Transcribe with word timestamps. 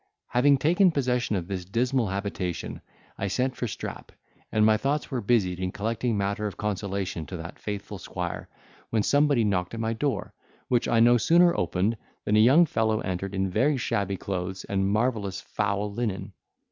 Having 0.29 0.57
taken 0.57 0.89
possession 0.91 1.35
of 1.35 1.47
this 1.47 1.63
dismal 1.63 2.07
habitation, 2.07 2.81
I 3.19 3.27
sent 3.27 3.55
for 3.55 3.67
Strap, 3.67 4.11
and 4.51 4.65
my 4.65 4.75
thoughts 4.75 5.11
were 5.11 5.21
busied 5.21 5.59
in 5.59 5.71
collecting 5.71 6.17
matter 6.17 6.47
of 6.47 6.57
consolation 6.57 7.27
to 7.27 7.37
that 7.37 7.59
faithful 7.59 7.99
squire, 7.99 8.49
when 8.89 9.03
somebody 9.03 9.43
knocked 9.43 9.75
at 9.75 9.79
my 9.79 9.93
door, 9.93 10.33
which 10.69 10.87
I 10.87 11.01
no 11.01 11.17
sooner 11.17 11.55
opened, 11.55 11.97
than 12.25 12.35
a 12.35 12.39
young 12.39 12.65
fellow 12.65 12.99
entered 13.01 13.35
in 13.35 13.51
very 13.51 13.77
shabby 13.77 14.17
clothes 14.17 14.63
and 14.63 14.89
marvellous 14.89 15.39
foul 15.39 15.93
linen. 15.93 16.33